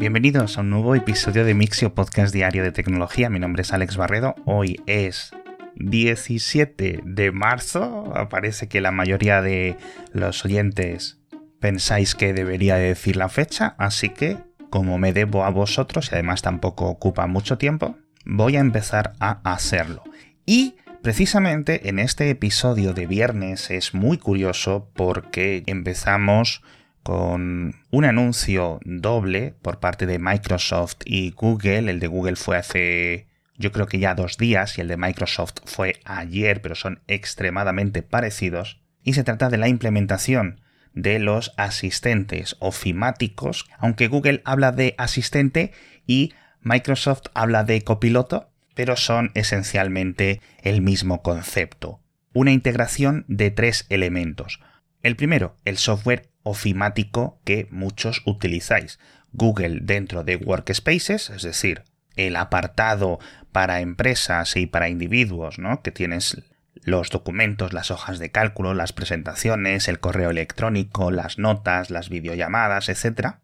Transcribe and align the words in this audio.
Bienvenidos 0.00 0.56
a 0.56 0.62
un 0.62 0.70
nuevo 0.70 0.94
episodio 0.94 1.44
de 1.44 1.52
Mixio 1.52 1.94
Podcast 1.94 2.32
Diario 2.32 2.62
de 2.62 2.72
Tecnología. 2.72 3.28
Mi 3.28 3.38
nombre 3.38 3.60
es 3.60 3.72
Alex 3.74 3.98
Barredo. 3.98 4.34
Hoy 4.46 4.80
es 4.86 5.32
17 5.74 7.02
de 7.04 7.32
marzo. 7.32 8.10
Parece 8.30 8.66
que 8.66 8.80
la 8.80 8.92
mayoría 8.92 9.42
de 9.42 9.76
los 10.14 10.42
oyentes 10.46 11.18
pensáis 11.60 12.14
que 12.14 12.32
debería 12.32 12.76
decir 12.76 13.16
la 13.16 13.28
fecha, 13.28 13.74
así 13.76 14.08
que 14.08 14.38
como 14.70 14.96
me 14.96 15.12
debo 15.12 15.44
a 15.44 15.50
vosotros 15.50 16.08
y 16.10 16.14
además 16.14 16.40
tampoco 16.40 16.86
ocupa 16.86 17.26
mucho 17.26 17.58
tiempo, 17.58 17.98
voy 18.24 18.56
a 18.56 18.60
empezar 18.60 19.12
a 19.20 19.42
hacerlo. 19.52 20.02
Y 20.46 20.76
precisamente 21.02 21.90
en 21.90 21.98
este 21.98 22.30
episodio 22.30 22.94
de 22.94 23.06
viernes 23.06 23.70
es 23.70 23.92
muy 23.92 24.16
curioso 24.16 24.88
porque 24.94 25.62
empezamos 25.66 26.62
con 27.02 27.74
un 27.90 28.04
anuncio 28.04 28.80
doble 28.84 29.54
por 29.62 29.80
parte 29.80 30.06
de 30.06 30.18
Microsoft 30.18 30.98
y 31.04 31.30
Google. 31.30 31.90
El 31.90 32.00
de 32.00 32.06
Google 32.06 32.36
fue 32.36 32.56
hace 32.56 33.30
yo 33.60 33.72
creo 33.72 33.86
que 33.86 33.98
ya 33.98 34.14
dos 34.14 34.38
días 34.38 34.78
y 34.78 34.80
el 34.80 34.88
de 34.88 34.96
Microsoft 34.96 35.56
fue 35.66 36.00
ayer, 36.06 36.62
pero 36.62 36.74
son 36.74 37.02
extremadamente 37.08 38.02
parecidos. 38.02 38.80
Y 39.02 39.12
se 39.12 39.22
trata 39.22 39.50
de 39.50 39.58
la 39.58 39.68
implementación 39.68 40.62
de 40.94 41.18
los 41.18 41.52
asistentes 41.58 42.56
ofimáticos, 42.58 43.66
aunque 43.78 44.08
Google 44.08 44.40
habla 44.46 44.72
de 44.72 44.94
asistente 44.96 45.72
y 46.06 46.32
Microsoft 46.62 47.24
habla 47.34 47.62
de 47.64 47.82
copiloto, 47.82 48.50
pero 48.74 48.96
son 48.96 49.30
esencialmente 49.34 50.40
el 50.62 50.80
mismo 50.80 51.20
concepto. 51.20 52.00
Una 52.32 52.52
integración 52.52 53.26
de 53.28 53.50
tres 53.50 53.84
elementos. 53.90 54.60
El 55.02 55.16
primero, 55.16 55.56
el 55.66 55.76
software 55.76 56.29
ofimático 56.42 57.40
que 57.44 57.68
muchos 57.70 58.22
utilizáis. 58.26 58.98
Google 59.32 59.80
dentro 59.82 60.24
de 60.24 60.36
Workspaces, 60.36 61.30
es 61.30 61.42
decir, 61.42 61.84
el 62.16 62.36
apartado 62.36 63.18
para 63.52 63.80
empresas 63.80 64.56
y 64.56 64.66
para 64.66 64.88
individuos, 64.88 65.58
¿no? 65.58 65.82
Que 65.82 65.92
tienes 65.92 66.42
los 66.82 67.10
documentos, 67.10 67.72
las 67.72 67.90
hojas 67.90 68.18
de 68.18 68.30
cálculo, 68.30 68.74
las 68.74 68.92
presentaciones, 68.92 69.88
el 69.88 70.00
correo 70.00 70.30
electrónico, 70.30 71.10
las 71.10 71.38
notas, 71.38 71.90
las 71.90 72.08
videollamadas, 72.08 72.88
etc. 72.88 73.36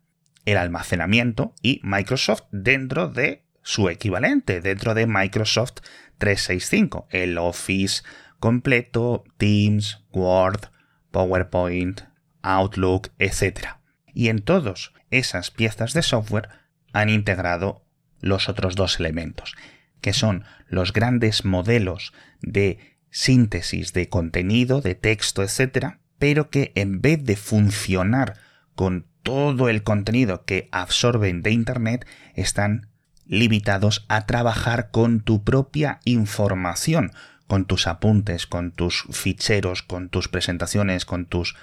El 0.45 0.57
almacenamiento 0.57 1.55
y 1.63 1.81
Microsoft 1.83 2.45
dentro 2.51 3.09
de 3.09 3.45
su 3.63 3.89
equivalente, 3.89 4.61
dentro 4.61 4.95
de 4.95 5.07
Microsoft 5.07 5.81
365, 6.19 7.09
el 7.11 7.37
Office 7.37 8.03
completo, 8.39 9.25
Teams, 9.39 10.05
Word, 10.13 10.71
PowerPoint, 11.11 12.03
Outlook, 12.47 13.11
etc. 13.19 13.77
Y 14.15 14.29
en 14.29 14.41
todas 14.41 14.93
esas 15.11 15.51
piezas 15.51 15.93
de 15.93 16.03
software 16.03 16.49
han 16.93 17.09
integrado 17.11 17.85
los 18.21 18.49
otros 18.49 18.75
dos 18.75 18.99
elementos, 18.99 19.55
que 20.01 20.13
son 20.13 20.45
los 20.69 20.93
grandes 20.93 21.45
modelos 21.45 22.13
de 22.41 22.79
síntesis 23.11 23.93
de 23.93 24.09
contenido, 24.09 24.81
de 24.81 24.95
texto, 24.95 25.43
etc., 25.43 25.97
pero 26.19 26.49
que 26.49 26.73
en 26.75 27.03
vez 27.03 27.23
de 27.25 27.37
funcionar 27.37 28.35
con 28.75 29.07
todo 29.23 29.69
el 29.69 29.83
contenido 29.83 30.45
que 30.45 30.69
absorben 30.71 31.43
de 31.43 31.51
Internet, 31.51 32.07
están 32.35 32.89
limitados 33.27 34.07
a 34.09 34.25
trabajar 34.27 34.91
con 34.91 35.21
tu 35.21 35.43
propia 35.43 36.01
información, 36.05 37.11
con 37.47 37.65
tus 37.65 37.87
apuntes, 37.87 38.47
con 38.47 38.71
tus 38.73 39.05
ficheros, 39.11 39.83
con 39.83 40.09
tus 40.09 40.29
presentaciones, 40.29 41.05
con 41.05 41.27
tus 41.27 41.57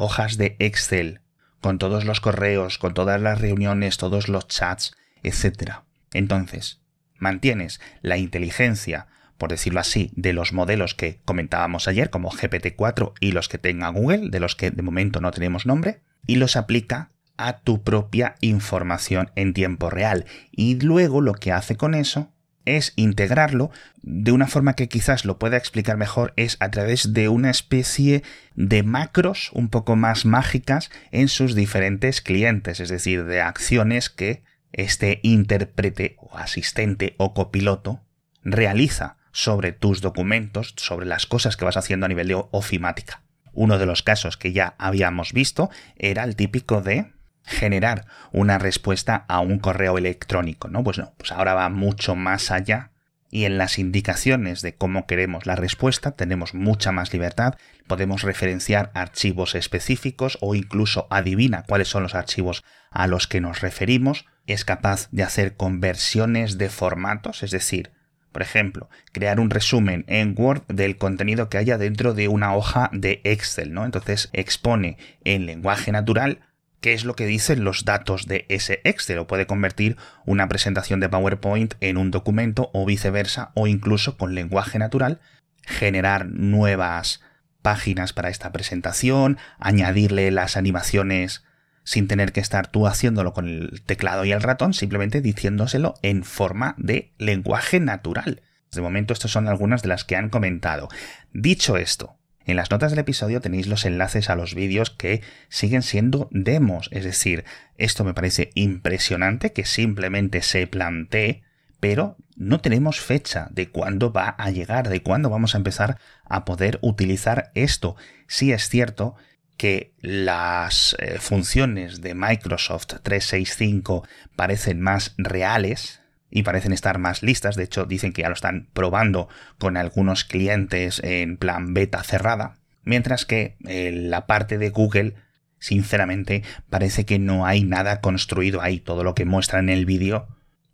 hojas 0.00 0.38
de 0.38 0.56
Excel, 0.58 1.20
con 1.60 1.76
todos 1.78 2.06
los 2.06 2.20
correos, 2.20 2.78
con 2.78 2.94
todas 2.94 3.20
las 3.20 3.38
reuniones, 3.38 3.98
todos 3.98 4.28
los 4.28 4.48
chats, 4.48 4.96
etc. 5.22 5.82
Entonces, 6.14 6.80
mantienes 7.18 7.80
la 8.00 8.16
inteligencia, 8.16 9.08
por 9.36 9.50
decirlo 9.50 9.78
así, 9.78 10.10
de 10.14 10.32
los 10.32 10.54
modelos 10.54 10.94
que 10.94 11.20
comentábamos 11.26 11.86
ayer, 11.86 12.08
como 12.08 12.30
GPT-4 12.30 13.12
y 13.20 13.32
los 13.32 13.50
que 13.50 13.58
tenga 13.58 13.90
Google, 13.90 14.30
de 14.30 14.40
los 14.40 14.56
que 14.56 14.70
de 14.70 14.82
momento 14.82 15.20
no 15.20 15.32
tenemos 15.32 15.66
nombre, 15.66 16.00
y 16.26 16.36
los 16.36 16.56
aplica 16.56 17.10
a 17.36 17.58
tu 17.58 17.82
propia 17.82 18.36
información 18.40 19.30
en 19.36 19.52
tiempo 19.52 19.90
real. 19.90 20.24
Y 20.50 20.80
luego 20.80 21.20
lo 21.20 21.34
que 21.34 21.52
hace 21.52 21.76
con 21.76 21.94
eso 21.94 22.32
es 22.64 22.92
integrarlo 22.96 23.70
de 24.02 24.32
una 24.32 24.46
forma 24.46 24.74
que 24.74 24.88
quizás 24.88 25.24
lo 25.24 25.38
pueda 25.38 25.56
explicar 25.56 25.96
mejor 25.96 26.32
es 26.36 26.56
a 26.60 26.70
través 26.70 27.12
de 27.12 27.28
una 27.28 27.50
especie 27.50 28.22
de 28.54 28.82
macros 28.82 29.50
un 29.52 29.68
poco 29.68 29.96
más 29.96 30.24
mágicas 30.24 30.90
en 31.10 31.28
sus 31.28 31.54
diferentes 31.54 32.20
clientes, 32.20 32.80
es 32.80 32.88
decir, 32.88 33.24
de 33.24 33.40
acciones 33.40 34.10
que 34.10 34.42
este 34.72 35.20
intérprete 35.22 36.16
o 36.18 36.36
asistente 36.36 37.14
o 37.18 37.34
copiloto 37.34 38.02
realiza 38.42 39.16
sobre 39.32 39.72
tus 39.72 40.00
documentos, 40.00 40.74
sobre 40.76 41.06
las 41.06 41.26
cosas 41.26 41.56
que 41.56 41.64
vas 41.64 41.76
haciendo 41.76 42.06
a 42.06 42.08
nivel 42.08 42.28
de 42.28 42.42
ofimática. 42.50 43.22
Uno 43.52 43.78
de 43.78 43.86
los 43.86 44.02
casos 44.02 44.36
que 44.36 44.52
ya 44.52 44.74
habíamos 44.78 45.32
visto 45.32 45.70
era 45.96 46.24
el 46.24 46.36
típico 46.36 46.82
de 46.82 47.12
generar 47.50 48.06
una 48.32 48.58
respuesta 48.58 49.24
a 49.28 49.40
un 49.40 49.58
correo 49.58 49.98
electrónico, 49.98 50.68
¿no? 50.68 50.82
Pues 50.82 50.98
no, 50.98 51.12
pues 51.18 51.32
ahora 51.32 51.54
va 51.54 51.68
mucho 51.68 52.14
más 52.14 52.50
allá 52.50 52.90
y 53.30 53.44
en 53.44 53.58
las 53.58 53.78
indicaciones 53.78 54.60
de 54.62 54.74
cómo 54.74 55.06
queremos 55.06 55.46
la 55.46 55.56
respuesta 55.56 56.12
tenemos 56.12 56.54
mucha 56.54 56.92
más 56.92 57.12
libertad, 57.12 57.54
podemos 57.86 58.22
referenciar 58.22 58.90
archivos 58.94 59.54
específicos 59.54 60.38
o 60.40 60.54
incluso 60.54 61.06
adivina 61.10 61.64
cuáles 61.66 61.88
son 61.88 62.02
los 62.02 62.14
archivos 62.14 62.64
a 62.90 63.06
los 63.06 63.26
que 63.28 63.40
nos 63.40 63.60
referimos, 63.60 64.26
es 64.46 64.64
capaz 64.64 65.08
de 65.12 65.22
hacer 65.22 65.56
conversiones 65.56 66.58
de 66.58 66.70
formatos, 66.70 67.42
es 67.42 67.52
decir, 67.52 67.92
por 68.32 68.42
ejemplo, 68.42 68.88
crear 69.12 69.40
un 69.40 69.50
resumen 69.50 70.04
en 70.06 70.34
Word 70.36 70.62
del 70.68 70.96
contenido 70.96 71.48
que 71.48 71.58
haya 71.58 71.78
dentro 71.78 72.14
de 72.14 72.28
una 72.28 72.54
hoja 72.54 72.90
de 72.92 73.20
Excel, 73.24 73.72
¿no? 73.72 73.84
Entonces 73.84 74.28
expone 74.32 74.98
en 75.24 75.46
lenguaje 75.46 75.90
natural 75.90 76.40
qué 76.80 76.92
es 76.92 77.04
lo 77.04 77.14
que 77.14 77.26
dicen 77.26 77.64
los 77.64 77.84
datos 77.84 78.26
de 78.26 78.46
ese 78.48 78.80
Excel 78.84 79.24
puede 79.26 79.46
convertir 79.46 79.96
una 80.24 80.48
presentación 80.48 81.00
de 81.00 81.08
PowerPoint 81.08 81.74
en 81.80 81.96
un 81.96 82.10
documento 82.10 82.70
o 82.72 82.86
viceversa 82.86 83.52
o 83.54 83.66
incluso 83.66 84.16
con 84.16 84.34
lenguaje 84.34 84.78
natural 84.78 85.20
generar 85.62 86.26
nuevas 86.26 87.20
páginas 87.62 88.12
para 88.12 88.30
esta 88.30 88.52
presentación, 88.52 89.38
añadirle 89.58 90.30
las 90.30 90.56
animaciones 90.56 91.44
sin 91.84 92.08
tener 92.08 92.32
que 92.32 92.40
estar 92.40 92.68
tú 92.68 92.86
haciéndolo 92.86 93.32
con 93.32 93.48
el 93.48 93.82
teclado 93.82 94.24
y 94.24 94.32
el 94.32 94.42
ratón, 94.42 94.74
simplemente 94.74 95.20
diciéndoselo 95.20 95.94
en 96.02 96.24
forma 96.24 96.74
de 96.78 97.12
lenguaje 97.18 97.80
natural. 97.80 98.42
De 98.72 98.80
momento, 98.80 99.12
estas 99.12 99.30
son 99.30 99.48
algunas 99.48 99.82
de 99.82 99.88
las 99.88 100.04
que 100.04 100.16
han 100.16 100.28
comentado. 100.28 100.88
Dicho 101.32 101.76
esto, 101.76 102.19
en 102.46 102.56
las 102.56 102.70
notas 102.70 102.90
del 102.90 103.00
episodio 103.00 103.40
tenéis 103.40 103.66
los 103.66 103.84
enlaces 103.84 104.30
a 104.30 104.36
los 104.36 104.54
vídeos 104.54 104.90
que 104.90 105.22
siguen 105.48 105.82
siendo 105.82 106.28
demos, 106.30 106.88
es 106.92 107.04
decir, 107.04 107.44
esto 107.76 108.04
me 108.04 108.14
parece 108.14 108.50
impresionante 108.54 109.52
que 109.52 109.64
simplemente 109.64 110.42
se 110.42 110.66
plantee, 110.66 111.42
pero 111.80 112.16
no 112.36 112.60
tenemos 112.60 113.00
fecha 113.00 113.48
de 113.50 113.68
cuándo 113.68 114.12
va 114.12 114.30
a 114.30 114.50
llegar, 114.50 114.88
de 114.88 115.02
cuándo 115.02 115.30
vamos 115.30 115.54
a 115.54 115.58
empezar 115.58 115.98
a 116.24 116.44
poder 116.44 116.78
utilizar 116.82 117.50
esto. 117.54 117.96
Sí 118.26 118.52
es 118.52 118.68
cierto 118.68 119.16
que 119.56 119.92
las 120.00 120.96
eh, 120.98 121.18
funciones 121.18 122.00
de 122.00 122.14
Microsoft 122.14 122.86
365 123.02 124.06
parecen 124.34 124.80
más 124.80 125.14
reales 125.18 125.99
y 126.30 126.42
parecen 126.42 126.72
estar 126.72 126.98
más 126.98 127.22
listas. 127.22 127.56
De 127.56 127.64
hecho, 127.64 127.86
dicen 127.86 128.12
que 128.12 128.22
ya 128.22 128.28
lo 128.28 128.34
están 128.34 128.68
probando 128.72 129.28
con 129.58 129.76
algunos 129.76 130.24
clientes 130.24 131.00
en 131.04 131.36
plan 131.36 131.74
beta 131.74 132.02
cerrada. 132.02 132.56
Mientras 132.84 133.26
que 133.26 133.56
eh, 133.66 133.90
la 133.92 134.26
parte 134.26 134.58
de 134.58 134.70
Google, 134.70 135.14
sinceramente, 135.58 136.42
parece 136.70 137.04
que 137.04 137.18
no 137.18 137.46
hay 137.46 137.64
nada 137.64 138.00
construido 138.00 138.62
ahí. 138.62 138.80
Todo 138.80 139.04
lo 139.04 139.14
que 139.14 139.24
muestra 139.24 139.58
en 139.58 139.68
el 139.68 139.86
vídeo 139.86 140.28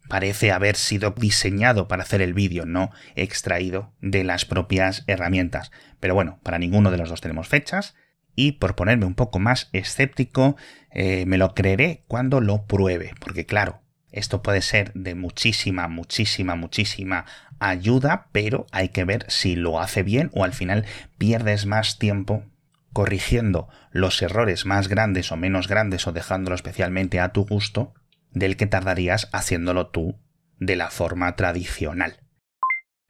parece 0.09 0.53
haber 0.53 0.77
sido 0.77 1.11
diseñado 1.11 1.89
para 1.89 2.03
hacer 2.03 2.23
el 2.23 2.35
vídeo, 2.35 2.65
no 2.65 2.91
extraído 3.17 3.93
de 4.01 4.25
las 4.25 4.45
propias 4.45 5.05
herramientas. 5.07 5.73
Pero 6.01 6.15
bueno, 6.15 6.39
para 6.43 6.59
ninguno 6.59 6.91
de 6.91 6.99
los 6.99 7.09
dos 7.09 7.21
tenemos 7.21 7.49
fechas 7.49 7.95
y 8.37 8.53
por 8.53 8.77
ponerme 8.77 9.07
un 9.07 9.15
poco 9.15 9.39
más 9.39 9.69
escéptico, 9.73 10.57
eh, 10.91 11.25
me 11.27 11.39
lo 11.39 11.55
creeré 11.55 12.05
cuando 12.07 12.41
lo 12.41 12.67
pruebe, 12.67 13.15
porque 13.19 13.47
claro, 13.47 13.83
esto 14.17 14.43
puede 14.43 14.63
ser 14.63 14.93
de 14.95 15.15
muchísima, 15.15 15.89
muchísima, 15.89 16.57
muchísima 16.57 17.27
ayuda, 17.59 18.29
pero 18.33 18.67
hay 18.73 18.89
que 18.89 19.05
ver 19.05 19.25
si 19.29 19.57
lo 19.57 19.81
hace 19.81 20.03
bien 20.03 20.31
o 20.33 20.45
al 20.45 20.53
final 20.53 20.85
pierdes 21.19 21.67
más 21.67 21.99
tiempo 21.99 22.45
corrigiendo 22.93 23.69
los 23.91 24.23
errores 24.23 24.65
más 24.65 24.89
grandes 24.89 25.31
o 25.33 25.37
menos 25.37 25.69
grandes 25.69 26.07
o 26.07 26.13
dejándolo 26.13 26.55
especialmente 26.55 27.21
a 27.21 27.33
tu 27.33 27.45
gusto 27.45 27.95
del 28.31 28.57
que 28.57 28.67
tardarías 28.67 29.29
haciéndolo 29.33 29.89
tú 29.89 30.19
de 30.59 30.77
la 30.77 30.91
forma 30.91 31.37
tradicional. 31.37 32.21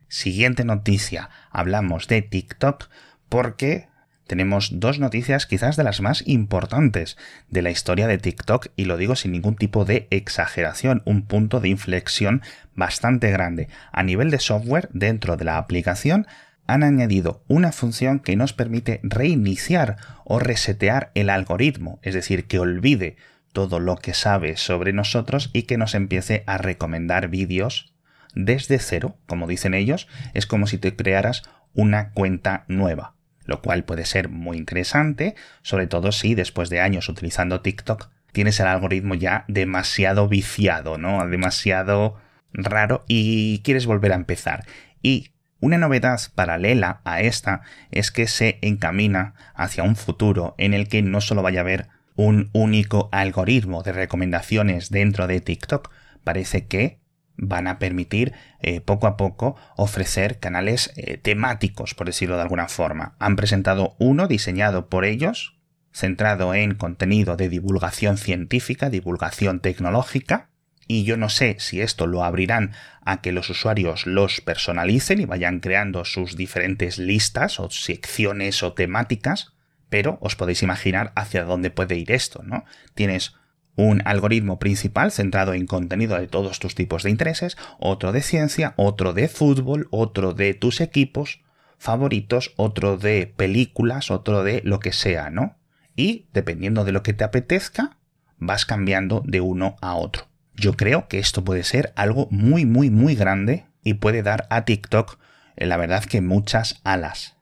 Siguiente 0.09 0.65
noticia, 0.65 1.31
hablamos 1.51 2.09
de 2.09 2.23
TikTok 2.23 2.89
porque 3.29 3.89
tenemos 4.27 4.81
dos 4.81 4.99
noticias 4.99 5.47
quizás 5.47 5.77
de 5.77 5.85
las 5.85 6.01
más 6.01 6.27
importantes 6.27 7.17
de 7.49 7.63
la 7.63 7.71
historia 7.71 8.07
de 8.07 8.19
TikTok 8.19 8.69
y 8.77 8.85
lo 8.85 8.97
digo 8.97 9.15
sin 9.15 9.33
ningún 9.33 9.57
tipo 9.57 9.85
de 9.85 10.09
exageración, 10.11 11.03
un 11.05 11.23
punto 11.23 11.61
de 11.61 11.69
inflexión 11.69 12.43
bastante 12.75 13.31
grande. 13.31 13.69
A 13.93 14.03
nivel 14.03 14.31
de 14.31 14.41
software, 14.41 14.89
dentro 14.93 15.37
de 15.37 15.45
la 15.45 15.59
aplicación, 15.59 16.27
han 16.67 16.83
añadido 16.83 17.45
una 17.47 17.71
función 17.71 18.19
que 18.19 18.37
nos 18.37 18.53
permite 18.53 19.01
reiniciar 19.03 19.97
o 20.25 20.39
resetear 20.39 21.13
el 21.15 21.31
algoritmo, 21.31 22.01
es 22.03 22.15
decir, 22.15 22.47
que 22.47 22.59
olvide 22.59 23.17
todo 23.53 23.79
lo 23.81 23.97
que 23.97 24.13
sabe 24.13 24.57
sobre 24.57 24.93
nosotros 24.93 25.51
y 25.53 25.63
que 25.63 25.79
nos 25.79 25.95
empiece 25.95 26.43
a 26.47 26.59
recomendar 26.59 27.29
vídeos 27.29 27.95
desde 28.35 28.79
cero, 28.79 29.17
como 29.27 29.47
dicen 29.47 29.73
ellos, 29.73 30.09
es 30.35 30.47
como 30.47 30.67
si 30.67 30.77
te 30.77 30.95
crearas 30.95 31.43
una 31.73 32.11
cuenta 32.11 32.65
nueva, 32.69 33.16
lo 33.47 33.63
cual 33.63 33.85
puede 33.85 34.05
ser 34.05 34.29
muy 34.29 34.57
interesante, 34.57 35.35
sobre 35.63 35.87
todo 35.87 36.13
si 36.13 36.35
después 36.35 36.69
de 36.69 36.81
años 36.81 37.09
utilizando 37.09 37.61
TikTok 37.61 38.11
tienes 38.33 38.61
el 38.61 38.67
algoritmo 38.67 39.15
ya 39.15 39.45
demasiado 39.49 40.29
viciado, 40.29 40.99
¿no? 40.99 41.27
Demasiado 41.27 42.17
raro 42.53 43.05
y 43.09 43.61
quieres 43.61 43.87
volver 43.87 44.13
a 44.13 44.17
empezar. 44.17 44.67
Y 45.03 45.31
una 45.61 45.79
novedad 45.79 46.21
paralela 46.35 47.01
a 47.05 47.23
esta 47.23 47.63
es 47.91 48.11
que 48.11 48.27
se 48.27 48.59
encamina 48.61 49.35
hacia 49.55 49.85
un 49.85 49.97
futuro 49.97 50.55
en 50.59 50.75
el 50.75 50.89
que 50.89 51.03
no 51.03 51.21
solo 51.21 51.43
vaya 51.43 51.61
a 51.61 51.63
haber 51.63 51.89
un 52.15 52.51
único 52.53 53.09
algoritmo 53.13 53.83
de 53.83 53.93
recomendaciones 53.93 54.91
dentro 54.91 55.27
de 55.27 55.41
TikTok, 55.41 55.91
parece 56.25 56.67
que 56.67 56.99
van 57.37 57.67
a 57.67 57.79
permitir 57.79 58.33
eh, 58.61 58.81
poco 58.81 59.07
a 59.07 59.17
poco 59.17 59.57
ofrecer 59.77 60.39
canales 60.39 60.93
eh, 60.97 61.19
temáticos, 61.19 61.95
por 61.95 62.07
decirlo 62.07 62.37
de 62.37 62.43
alguna 62.43 62.69
forma. 62.69 63.17
Han 63.19 63.37
presentado 63.37 63.95
uno 63.99 64.29
diseñado 64.29 64.89
por 64.89 65.05
ellos, 65.05 65.57
centrado 65.93 66.55
en 66.55 66.75
contenido 66.75 67.37
de 67.37 67.49
divulgación 67.49 68.19
científica, 68.19 68.91
divulgación 68.91 69.61
tecnológica, 69.61 70.51
y 70.89 71.05
yo 71.05 71.17
no 71.17 71.29
sé 71.29 71.57
si 71.59 71.81
esto 71.81 72.07
lo 72.07 72.23
abrirán 72.23 72.73
a 73.05 73.21
que 73.21 73.33
los 73.33 73.51
usuarios 73.51 74.07
los 74.07 74.41
personalicen 74.41 75.21
y 75.21 75.25
vayan 75.25 75.61
creando 75.61 76.05
sus 76.05 76.37
diferentes 76.37 76.99
listas 76.99 77.59
o 77.59 77.71
secciones 77.71 78.63
o 78.63 78.73
temáticas, 78.73 79.53
pero 79.89 80.19
os 80.21 80.37
podéis 80.37 80.63
imaginar 80.63 81.13
hacia 81.17 81.45
dónde 81.45 81.71
puede 81.71 81.97
ir 81.97 82.13
esto, 82.13 82.43
¿no? 82.45 82.65
Tienes 82.95 83.35
un 83.77 84.03
algoritmo 84.05 84.59
principal 84.59 85.13
centrado 85.13 85.55
en 85.55 85.67
contenido 85.67 86.19
de 86.19 86.27
todos 86.27 86.59
tus 86.59 86.75
tipos 86.75 87.03
de 87.03 87.11
intereses, 87.11 87.57
otro 87.79 88.13
de 88.13 88.23
ciencia, 88.23 88.73
otro 88.77 89.13
de 89.13 89.29
fútbol, 89.29 89.87
otro 89.91 90.33
de 90.33 90.55
tus 90.55 90.81
equipos 90.81 91.41
favoritos, 91.79 92.53
otro 92.57 92.97
de 92.97 93.33
películas, 93.37 94.11
otro 94.11 94.43
de 94.43 94.63
lo 94.65 94.81
que 94.81 94.93
sea, 94.93 95.31
¿no? 95.31 95.57
Y 95.95 96.27
dependiendo 96.33 96.85
de 96.85 96.93
lo 96.93 97.03
que 97.03 97.13
te 97.13 97.25
apetezca, 97.25 97.99
vas 98.39 98.65
cambiando 98.67 99.23
de 99.25 99.41
uno 99.41 99.77
a 99.81 99.95
otro. 99.95 100.27
Yo 100.55 100.75
creo 100.75 101.07
que 101.09 101.19
esto 101.19 101.45
puede 101.45 101.65
ser 101.65 101.93
algo 101.97 102.29
muy, 102.31 102.65
muy, 102.65 102.91
muy 102.91 103.15
grande 103.15 103.67
y 103.83 103.95
puede 103.95 104.23
dar 104.23 104.47
a 104.51 104.65
TikTok, 104.65 105.19
eh, 105.57 105.67
la 105.67 105.77
verdad 105.77 106.05
que 106.05 106.23
muchas 106.23 106.81
alas. 106.83 107.37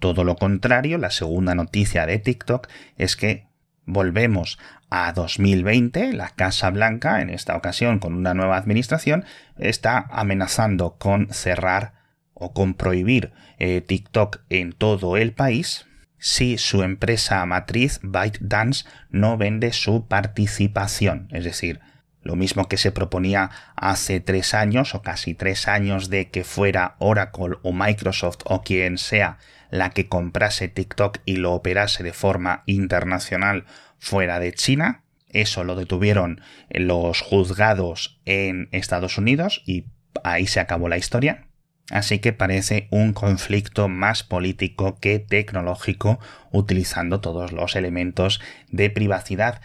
Todo 0.00 0.22
lo 0.24 0.36
contrario, 0.36 0.98
la 0.98 1.10
segunda 1.10 1.54
noticia 1.54 2.04
de 2.04 2.18
TikTok 2.18 2.68
es 2.98 3.16
que 3.16 3.46
volvemos 3.86 4.58
a 4.90 5.12
2020, 5.12 6.12
la 6.12 6.30
Casa 6.30 6.70
Blanca, 6.70 7.20
en 7.20 7.30
esta 7.30 7.56
ocasión 7.56 7.98
con 7.98 8.14
una 8.14 8.34
nueva 8.34 8.56
administración, 8.56 9.24
está 9.58 10.06
amenazando 10.10 10.96
con 10.98 11.28
cerrar 11.32 11.94
o 12.32 12.52
con 12.52 12.74
prohibir 12.74 13.32
eh, 13.58 13.80
TikTok 13.80 14.40
en 14.50 14.72
todo 14.72 15.16
el 15.16 15.32
país 15.32 15.86
si 16.18 16.56
su 16.56 16.82
empresa 16.82 17.44
matriz 17.44 18.00
ByteDance 18.02 18.86
no 19.10 19.36
vende 19.36 19.72
su 19.72 20.06
participación. 20.06 21.28
Es 21.32 21.44
decir, 21.44 21.80
lo 22.22 22.34
mismo 22.34 22.66
que 22.66 22.78
se 22.78 22.92
proponía 22.92 23.50
hace 23.76 24.20
tres 24.20 24.54
años 24.54 24.94
o 24.94 25.02
casi 25.02 25.34
tres 25.34 25.68
años 25.68 26.08
de 26.08 26.30
que 26.30 26.42
fuera 26.42 26.96
Oracle 26.98 27.56
o 27.62 27.72
Microsoft 27.72 28.38
o 28.44 28.62
quien 28.62 28.96
sea 28.96 29.36
la 29.74 29.90
que 29.90 30.06
comprase 30.06 30.68
TikTok 30.68 31.18
y 31.24 31.34
lo 31.34 31.52
operase 31.52 32.04
de 32.04 32.12
forma 32.12 32.62
internacional 32.66 33.64
fuera 33.98 34.38
de 34.38 34.52
China. 34.52 35.02
Eso 35.30 35.64
lo 35.64 35.74
detuvieron 35.74 36.40
los 36.70 37.20
juzgados 37.20 38.20
en 38.24 38.68
Estados 38.70 39.18
Unidos 39.18 39.64
y 39.66 39.86
ahí 40.22 40.46
se 40.46 40.60
acabó 40.60 40.88
la 40.88 40.96
historia. 40.96 41.48
Así 41.90 42.20
que 42.20 42.32
parece 42.32 42.86
un 42.92 43.14
conflicto 43.14 43.88
más 43.88 44.22
político 44.22 44.96
que 45.00 45.18
tecnológico 45.18 46.20
utilizando 46.52 47.20
todos 47.20 47.50
los 47.50 47.74
elementos 47.74 48.40
de 48.70 48.90
privacidad 48.90 49.60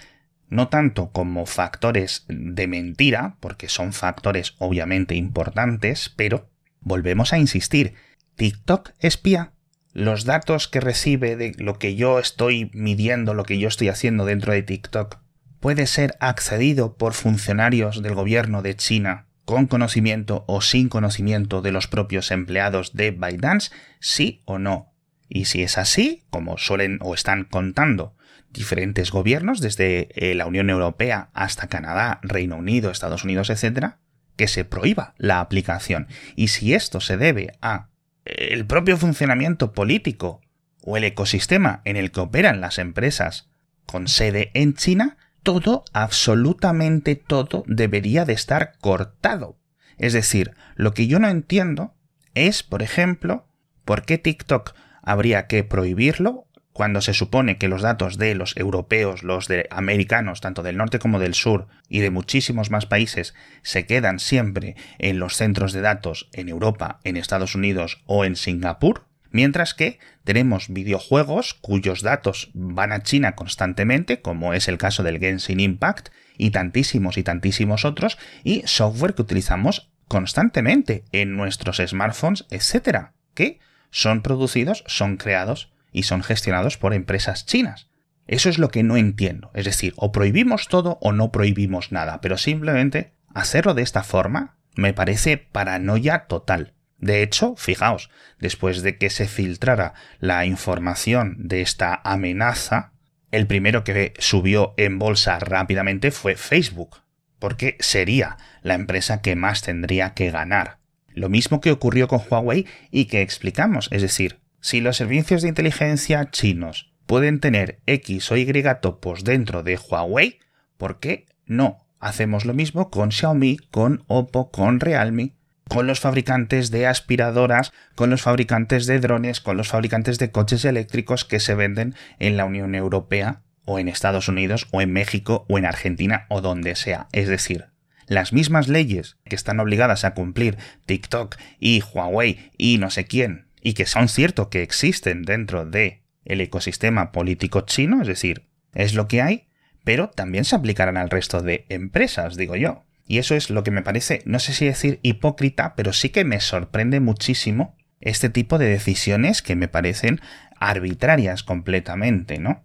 no 0.48 0.70
tanto 0.70 1.12
como 1.12 1.46
factores 1.46 2.26
de 2.28 2.66
mentira, 2.66 3.38
porque 3.42 3.70
son 3.70 3.94
factores 3.94 4.56
obviamente 4.58 5.14
importantes, 5.14 6.12
pero 6.16 6.50
volvemos 6.80 7.32
a 7.32 7.38
insistir, 7.38 7.94
TikTok 8.38 8.94
espía. 8.98 9.54
Los 10.00 10.24
datos 10.24 10.70
que 10.70 10.80
recibe 10.80 11.36
de 11.36 11.52
lo 11.58 11.78
que 11.78 11.98
yo 11.98 12.20
estoy 12.20 12.72
midiendo, 12.74 13.34
lo 13.34 13.44
que 13.44 13.60
yo 13.60 13.68
estoy 13.68 13.90
haciendo 13.90 14.24
dentro 14.24 14.54
de 14.54 14.64
TikTok, 14.64 15.18
puede 15.60 15.88
ser 15.88 16.16
accedido 16.22 16.96
por 16.96 17.14
funcionarios 17.14 18.02
del 18.02 18.16
gobierno 18.16 18.62
de 18.62 18.78
China 18.78 19.28
con 19.44 19.68
conocimiento 19.68 20.46
o 20.48 20.62
sin 20.62 20.88
conocimiento 20.88 21.62
de 21.62 21.74
los 21.74 21.88
propios 21.88 22.32
empleados 22.32 22.94
de 22.94 23.12
ByteDance, 23.12 23.72
sí 24.00 24.42
o 24.46 24.58
no. 24.58 24.94
Y 25.28 25.46
si 25.46 25.64
es 25.64 25.78
así, 25.78 26.24
como 26.30 26.58
suelen 26.58 27.00
o 27.02 27.14
están 27.14 27.44
contando 27.44 28.16
diferentes 28.52 29.12
gobiernos, 29.12 29.60
desde 29.60 30.08
eh, 30.16 30.34
la 30.34 30.46
Unión 30.46 30.70
Europea 30.70 31.30
hasta 31.34 31.68
Canadá, 31.68 32.22
Reino 32.24 32.56
Unido, 32.56 32.90
Estados 32.90 33.26
Unidos, 33.26 33.50
etc., 33.50 33.96
que 34.38 34.48
se 34.48 34.64
prohíba 34.64 35.14
la 35.18 35.42
aplicación. 35.42 36.08
Y 36.38 36.48
si 36.48 36.74
esto 36.74 37.02
se 37.02 37.18
debe 37.18 37.58
a 37.60 37.90
el 38.26 38.66
propio 38.66 38.98
funcionamiento 38.98 39.72
político 39.74 40.42
o 40.84 40.98
el 40.98 41.04
ecosistema 41.04 41.82
en 41.86 41.98
el 41.98 42.12
que 42.12 42.20
operan 42.20 42.62
las 42.62 42.78
empresas 42.78 43.50
con 43.86 44.08
sede 44.08 44.52
en 44.54 44.76
China, 44.76 45.18
todo, 45.44 45.84
absolutamente 45.94 47.16
todo, 47.16 47.64
debería 47.68 48.26
de 48.26 48.34
estar 48.34 48.74
cortado. 48.80 49.58
Es 49.98 50.14
decir, 50.14 50.52
lo 50.76 50.94
que 50.94 51.08
yo 51.08 51.20
no 51.20 51.28
entiendo 51.28 51.96
es, 52.34 52.64
por 52.64 52.84
ejemplo, 52.84 53.48
por 53.86 54.06
qué 54.06 54.18
TikTok 54.18 54.74
habría 55.02 55.48
que 55.48 55.64
prohibirlo 55.64 56.46
cuando 56.80 57.02
se 57.02 57.14
supone 57.14 57.58
que 57.58 57.68
los 57.68 57.82
datos 57.82 58.18
de 58.18 58.36
los 58.36 58.56
europeos, 58.56 59.22
los 59.22 59.50
de 59.50 59.68
americanos, 59.70 60.40
tanto 60.40 60.64
del 60.64 60.78
norte 60.78 60.98
como 60.98 61.20
del 61.20 61.34
sur, 61.34 61.68
y 61.90 62.00
de 62.00 62.10
muchísimos 62.10 62.72
más 62.72 62.86
países, 62.86 63.34
se 63.64 63.86
quedan 63.86 64.18
siempre 64.18 64.78
en 64.98 65.20
los 65.20 65.36
centros 65.36 65.74
de 65.74 65.82
datos 65.82 66.30
en 66.32 66.48
Europa, 66.48 67.02
en 67.04 67.18
Estados 67.18 67.54
Unidos 67.54 68.02
o 68.06 68.24
en 68.24 68.38
Singapur, 68.38 69.08
mientras 69.30 69.74
que 69.74 70.00
tenemos 70.24 70.70
videojuegos 70.70 71.54
cuyos 71.54 72.02
datos 72.02 72.50
van 72.54 72.94
a 72.94 73.04
China 73.04 73.36
constantemente, 73.36 74.22
como 74.22 74.54
es 74.54 74.70
el 74.70 74.78
caso 74.78 75.04
del 75.04 75.20
Genshin 75.20 75.60
Impact, 75.60 76.12
y 76.38 76.52
tantísimos 76.52 77.18
y 77.18 77.24
tantísimos 77.24 77.84
otros, 77.84 78.18
y 78.46 78.64
software 78.68 79.16
que 79.16 79.24
utilizamos 79.24 79.92
constantemente 80.08 81.04
en 81.12 81.36
nuestros 81.36 81.82
smartphones, 81.86 82.46
etcétera, 82.50 83.16
que 83.34 83.60
son 83.92 84.22
producidos, 84.22 84.86
son 84.88 85.18
creados 85.18 85.74
y 85.92 86.04
son 86.04 86.24
gestionados 86.24 86.78
por 86.78 86.94
empresas 86.94 87.46
chinas. 87.46 87.90
Eso 88.28 88.50
es 88.50 88.60
lo 88.60 88.70
que 88.70 88.84
no 88.84 88.96
entiendo. 88.96 89.52
Es 89.54 89.66
decir, 89.66 89.94
o 89.98 90.12
prohibimos 90.12 90.68
todo 90.68 91.00
o 91.02 91.12
no 91.12 91.32
prohibimos 91.32 91.92
nada, 91.92 92.22
pero 92.22 92.38
simplemente 92.38 93.14
hacerlo 93.34 93.74
de 93.74 93.82
esta 93.82 94.04
forma 94.04 94.58
me 94.76 94.94
parece 94.94 95.38
paranoia 95.38 96.26
total. 96.28 96.74
De 97.00 97.24
hecho, 97.24 97.56
fijaos, 97.56 98.10
después 98.40 98.82
de 98.84 98.98
que 98.98 99.10
se 99.10 99.28
filtrara 99.28 99.94
la 100.20 100.46
información 100.46 101.36
de 101.40 101.62
esta 101.62 102.02
amenaza, 102.04 102.92
el 103.32 103.48
primero 103.48 103.84
que 103.84 104.14
subió 104.20 104.74
en 104.78 105.00
bolsa 105.00 105.40
rápidamente 105.40 106.12
fue 106.12 106.36
Facebook, 106.36 106.98
porque 107.40 107.78
sería 107.80 108.38
la 108.62 108.74
empresa 108.74 109.22
que 109.22 109.36
más 109.36 109.62
tendría 109.62 110.14
que 110.14 110.30
ganar. 110.30 110.80
Lo 111.08 111.30
mismo 111.30 111.62
que 111.62 111.72
ocurrió 111.72 112.08
con 112.08 112.22
Huawei 112.30 112.66
y 112.92 113.06
que 113.06 113.22
explicamos, 113.22 113.88
es 113.92 114.02
decir, 114.02 114.40
si 114.62 114.82
los 114.82 114.98
servicios 114.98 115.42
de 115.42 115.50
inteligencia 115.50 116.30
chinos 116.32 116.92
pueden 117.06 117.40
tener 117.40 117.80
X 117.86 118.32
o 118.32 118.38
Y 118.38 118.64
topos 118.82 119.24
dentro 119.24 119.64
de 119.64 119.78
Huawei, 119.78 120.40
¿por 120.78 121.00
qué 121.00 121.26
no 121.46 121.86
hacemos 122.00 122.46
lo 122.46 122.54
mismo 122.54 122.90
con 122.90 123.12
Xiaomi, 123.12 123.58
con 123.72 124.04
Oppo, 124.08 124.52
con 124.52 124.80
Realme, 124.80 125.34
con 125.68 125.88
los 125.88 126.00
fabricantes 126.00 126.72
de 126.72 126.88
aspiradoras, 126.88 127.72
con 127.96 128.10
los 128.10 128.22
fabricantes 128.22 128.86
de 128.86 129.00
drones, 129.00 129.40
con 129.40 129.58
los 129.58 129.70
fabricantes 129.70 130.18
de 130.18 130.32
coches 130.32 130.66
eléctricos 130.66 131.26
que 131.26 131.40
se 131.40 131.56
venden 131.56 131.96
en 132.18 132.38
la 132.38 132.46
Unión 132.46 132.76
Europea 132.76 133.42
o 133.66 133.80
en 133.80 133.88
Estados 133.88 134.28
Unidos 134.28 134.68
o 134.72 134.82
en 134.82 134.92
México 134.92 135.46
o 135.48 135.58
en 135.58 135.66
Argentina 135.66 136.26
o 136.30 136.42
donde 136.42 136.76
sea. 136.76 137.08
Es 137.12 137.28
decir, 137.28 137.68
las 138.08 138.34
mismas 138.34 138.68
leyes 138.68 139.18
que 139.26 139.36
están 139.36 139.60
obligadas 139.60 140.04
a 140.06 140.16
cumplir 140.16 140.58
TikTok 140.88 141.38
y 141.60 141.84
Huawei 141.94 142.52
y 142.58 142.80
no 142.80 142.90
sé 142.90 143.06
quién 143.06 143.49
y 143.62 143.74
que 143.74 143.86
son 143.86 144.08
ciertos 144.08 144.48
que 144.48 144.64
existen 144.64 145.24
dentro 145.24 145.66
de 145.66 146.04
el 146.26 146.42
ecosistema 146.42 147.12
político 147.12 147.62
chino, 147.62 148.02
es 148.02 148.08
decir, 148.08 148.48
es 148.74 148.94
lo 148.94 149.08
que 149.08 149.22
hay, 149.22 149.48
pero 149.84 150.10
también 150.10 150.46
se 150.46 150.56
aplicarán 150.56 150.98
al 150.98 151.10
resto 151.10 151.42
de 151.42 151.66
empresas, 151.70 152.38
digo 152.38 152.56
yo. 152.56 152.84
Y 153.08 153.18
eso 153.18 153.36
es 153.36 153.50
lo 153.50 153.64
que 153.64 153.72
me 153.72 153.82
parece, 153.82 154.22
no 154.26 154.38
sé 154.38 154.54
si 154.54 154.66
decir 154.66 155.00
hipócrita, 155.02 155.74
pero 155.76 155.94
sí 155.94 156.10
que 156.10 156.26
me 156.26 156.40
sorprende 156.40 157.00
muchísimo 157.00 157.76
este 158.00 158.30
tipo 158.30 158.58
de 158.58 158.68
decisiones 158.68 159.42
que 159.42 159.56
me 159.56 159.68
parecen 159.68 160.22
arbitrarias 160.60 161.44
completamente, 161.44 162.38
¿no? 162.38 162.64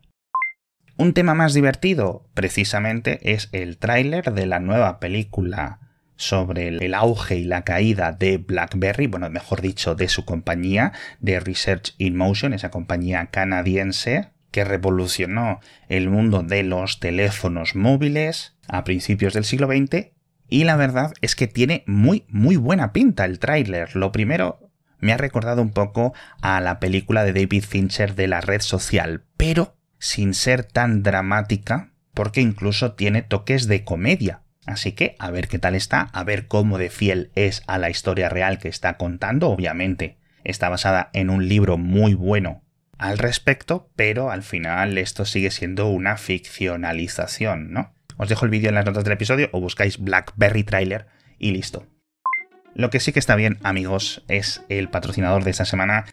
Un 0.97 1.13
tema 1.13 1.35
más 1.35 1.55
divertido, 1.55 2.29
precisamente, 2.35 3.33
es 3.33 3.49
el 3.53 3.79
tráiler 3.79 4.33
de 4.33 4.47
la 4.47 4.61
nueva 4.61 5.01
película 5.01 5.84
sobre 6.17 6.69
el 6.69 6.95
auge 6.95 7.37
y 7.37 7.45
la 7.45 7.63
caída 7.63 8.13
de 8.13 8.39
BlackBerry, 8.39 9.07
bueno, 9.07 9.29
mejor 9.31 9.61
dicho, 9.61 9.95
de 9.95 10.09
su 10.09 10.25
compañía, 10.25 10.93
de 11.21 11.41
Research 11.41 11.95
in 11.99 12.17
Motion, 12.17 12.53
esa 12.53 12.71
compañía 12.71 13.27
canadiense 13.27 14.31
que 14.55 14.63
revolucionó 14.63 15.59
el 15.89 16.09
mundo 16.09 16.45
de 16.45 16.63
los 16.63 17.01
teléfonos 17.01 17.75
móviles 17.75 18.55
a 18.69 18.85
principios 18.85 19.35
del 19.35 19.45
siglo 19.45 19.67
XX. 19.67 20.13
Y 20.49 20.63
la 20.63 20.77
verdad 20.77 21.13
es 21.23 21.35
que 21.35 21.49
tiene 21.49 21.83
muy, 21.89 22.25
muy 22.29 22.55
buena 22.55 22.93
pinta 22.93 23.25
el 23.25 23.41
tráiler. 23.41 23.97
Lo 23.97 24.13
primero, 24.13 24.71
me 25.01 25.13
ha 25.13 25.17
recordado 25.17 25.61
un 25.61 25.73
poco 25.73 26.15
a 26.41 26.61
la 26.61 26.79
película 26.79 27.25
de 27.25 27.33
David 27.33 27.65
Fincher 27.65 28.15
de 28.15 28.29
la 28.29 28.41
red 28.41 28.61
social, 28.61 29.25
pero 29.37 29.77
sin 29.99 30.35
ser 30.35 30.63
tan 30.63 31.03
dramática, 31.03 31.93
porque 32.15 32.41
incluso 32.41 32.93
tiene 32.93 33.23
toques 33.23 33.67
de 33.67 33.83
comedia. 33.83 34.44
Así 34.67 34.93
que 34.93 35.17
a 35.19 35.31
ver 35.31 35.49
qué 35.49 35.59
tal 35.59 35.75
está, 35.75 36.03
a 36.13 36.25
ver 36.25 36.47
cómo 36.47 36.79
de 36.79 36.91
fiel 36.91 37.31
es 37.35 37.63
a 37.67 37.79
la 37.79 37.91
historia 37.91 38.29
real 38.29 38.59
que 38.59 38.69
está 38.69 38.97
contando, 38.97 39.51
obviamente. 39.51 40.19
Está 40.43 40.69
basada 40.69 41.11
en 41.13 41.31
un 41.31 41.49
libro 41.49 41.79
muy 41.79 42.15
bueno 42.15 42.65
al 42.99 43.19
respecto, 43.19 43.91
pero 43.97 44.31
al 44.31 44.43
final 44.43 44.99
esto 44.99 45.25
sigue 45.25 45.51
siendo 45.51 45.89
una 45.89 46.17
ficcionalización, 46.17 47.73
¿no? 47.73 47.95
Os 48.17 48.29
dejo 48.29 48.45
el 48.45 48.51
vídeo 48.51 48.69
en 48.69 48.77
las 48.77 48.87
notas 48.87 49.05
del 49.05 49.15
episodio 49.15 49.49
o 49.53 49.61
buscáis 49.61 49.99
Blackberry 49.99 50.63
Trailer 50.65 51.07
y 51.39 51.51
listo. 51.51 51.87
Lo 52.75 52.91
que 52.91 53.01
sí 53.01 53.13
que 53.13 53.21
está 53.21 53.37
bien, 53.37 53.59
amigos, 53.63 54.25
es 54.29 54.63
el 54.69 54.89
patrocinador 54.89 55.45
de 55.45 55.53
esta 55.53 55.65
semana, 55.65 56.07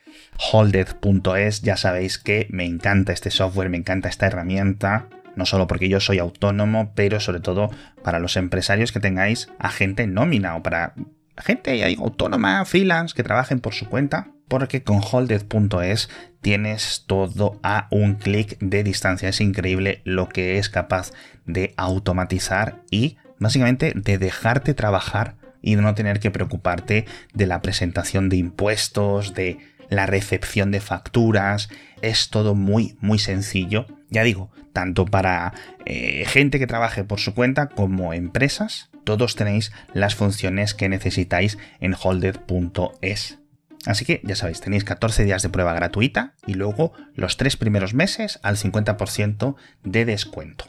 Holded.es. 0.52 1.62
Ya 1.62 1.76
sabéis 1.76 2.20
que 2.20 2.48
me 2.52 2.66
encanta 2.66 3.14
este 3.14 3.32
software, 3.32 3.70
me 3.70 3.78
encanta 3.78 4.10
esta 4.10 4.28
herramienta. 4.28 5.08
No 5.36 5.46
solo 5.46 5.68
porque 5.68 5.90
yo 5.90 6.00
soy 6.00 6.20
autónomo, 6.20 6.94
pero 6.96 7.20
sobre 7.20 7.40
todo 7.40 7.70
para 8.04 8.20
los 8.20 8.38
empresarios 8.38 8.92
que 8.92 9.00
tengáis 9.00 9.50
a 9.60 9.70
gente 9.70 10.08
nómina 10.08 10.56
o 10.56 10.64
para 10.64 10.94
gente 11.38 11.84
autónoma, 11.98 12.66
freelance, 12.66 13.16
que 13.16 13.24
trabajen 13.24 13.60
por 13.60 13.74
su 13.74 13.88
cuenta. 13.88 14.32
Porque 14.48 14.84
con 14.84 15.00
Holded.es 15.00 16.10
tienes 16.42 17.06
todo 17.08 17.60
a 17.64 17.88
un 17.90 18.16
clic 18.16 18.58
de 18.60 18.84
distancia. 18.84 19.30
Es 19.30 19.40
increíble 19.40 20.02
lo 20.04 20.28
que 20.28 20.58
es 20.58 20.70
capaz 20.70 21.12
de 21.46 21.74
automatizar 21.78 22.82
y 22.92 23.18
básicamente 23.40 23.94
de 23.96 24.18
dejarte 24.18 24.74
trabajar 24.74 25.36
y 25.62 25.76
de 25.76 25.82
no 25.82 25.96
tener 25.96 26.20
que 26.20 26.32
preocuparte 26.32 27.06
de 27.34 27.48
la 27.48 27.62
presentación 27.62 28.30
de 28.30 28.38
impuestos, 28.38 29.34
de 29.34 29.60
la 29.92 30.08
recepción 30.08 30.72
de 30.72 30.80
facturas. 30.80 31.70
Es 32.02 32.32
todo 32.32 32.56
muy, 32.56 32.98
muy 33.02 33.20
sencillo. 33.20 33.86
Ya 34.10 34.24
digo, 34.24 34.50
tanto 34.74 35.06
para 35.06 35.54
eh, 35.86 36.26
gente 36.26 36.58
que 36.58 36.66
trabaje 36.66 37.04
por 37.04 37.20
su 37.20 37.36
cuenta 37.36 37.70
como 37.70 38.14
empresas, 38.14 38.90
todos 39.04 39.36
tenéis 39.36 39.72
las 39.94 40.16
funciones 40.16 40.74
que 40.74 40.90
necesitáis 40.90 41.60
en 41.80 41.94
holded.es. 42.02 43.38
Así 43.86 44.06
que 44.06 44.22
ya 44.24 44.36
sabéis, 44.36 44.62
tenéis 44.62 44.84
14 44.84 45.26
días 45.26 45.42
de 45.42 45.50
prueba 45.50 45.74
gratuita 45.74 46.36
y 46.46 46.54
luego 46.54 46.94
los 47.16 47.38
tres 47.38 47.58
primeros 47.58 47.94
meses 47.94 48.40
al 48.44 48.56
50% 48.56 49.56
de 49.84 50.06
descuento. 50.06 50.66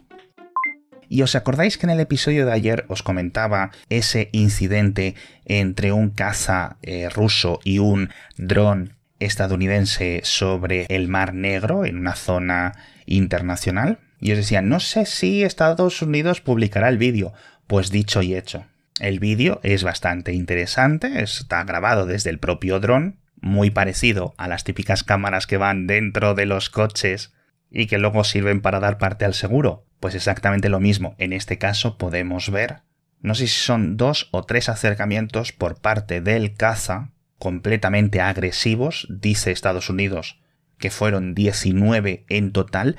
Y 1.09 1.21
os 1.23 1.35
acordáis 1.35 1.77
que 1.77 1.87
en 1.87 1.91
el 1.91 2.01
episodio 2.01 2.47
de 2.47 2.53
ayer 2.53 2.87
os 2.89 3.03
comentaba 3.03 3.71
ese 3.91 4.31
incidente 4.33 5.15
entre 5.45 5.93
un 5.93 6.09
caza 6.09 6.79
eh, 6.81 7.11
ruso 7.11 7.61
y 7.65 7.81
un 7.81 8.09
dron 8.39 8.95
estadounidense 9.25 10.21
sobre 10.25 10.87
el 10.89 11.09
Mar 11.09 11.35
Negro 11.35 11.85
en 11.85 11.99
una 11.99 12.15
zona 12.15 12.75
internacional. 13.07 13.99
Y 14.21 14.33
os 14.33 14.39
decía, 14.39 14.63
no 14.63 14.81
sé 14.81 15.07
si 15.07 15.43
Estados 15.43 16.03
Unidos 16.03 16.41
publicará 16.41 16.89
el 16.89 16.99
vídeo. 16.99 17.33
Pues 17.67 17.91
dicho 17.91 18.23
y 18.23 18.35
hecho. 18.35 18.67
El 19.01 19.19
vídeo 19.19 19.61
es 19.63 19.83
bastante 19.83 20.33
interesante, 20.33 21.23
está 21.23 21.65
grabado 21.65 22.07
desde 22.07 22.31
el 22.31 22.39
propio 22.39 22.79
dron, 22.79 23.19
muy 23.41 23.71
parecido 23.71 24.35
a 24.37 24.47
las 24.47 24.65
típicas 24.65 25.03
cámaras 25.03 25.47
que 25.47 25.57
van 25.57 25.87
dentro 25.87 26.35
de 26.35 26.47
los 26.47 26.71
coches 26.71 27.33
y 27.71 27.87
que 27.87 27.99
luego 27.99 28.23
sirven 28.23 28.61
para 28.61 28.81
dar 28.81 28.99
parte 28.99 29.25
al 29.25 29.35
seguro. 29.35 29.87
Pues 29.99 30.15
exactamente 30.15 30.69
lo 30.69 30.79
mismo. 30.79 31.17
En 31.19 31.33
este 31.33 31.59
caso 31.59 31.97
podemos 31.97 32.51
ver, 32.51 32.83
no 33.21 33.35
sé 33.35 33.47
si 33.47 33.61
son 33.61 33.97
dos 33.97 34.29
o 34.31 34.45
tres 34.45 34.69
acercamientos 34.69 35.53
por 35.53 35.81
parte 35.81 36.21
del 36.21 36.55
caza, 36.55 37.11
completamente 37.43 38.21
agresivos, 38.21 39.09
dice 39.11 39.51
Estados 39.51 39.91
Unidos 39.91 40.39
que 40.79 40.93
fueron 40.93 41.35
19 41.35 42.25
en 42.29 42.53
total, 42.53 42.97